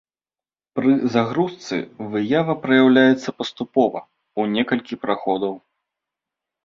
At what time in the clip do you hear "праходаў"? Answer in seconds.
5.05-5.53